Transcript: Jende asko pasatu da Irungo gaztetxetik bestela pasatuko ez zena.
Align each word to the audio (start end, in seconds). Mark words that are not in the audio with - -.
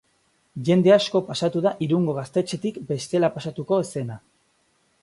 Jende 0.69 0.93
asko 0.95 1.21
pasatu 1.27 1.63
da 1.67 1.75
Irungo 1.89 2.17
gaztetxetik 2.21 2.81
bestela 2.95 3.31
pasatuko 3.39 3.81
ez 3.85 3.89
zena. 4.01 4.21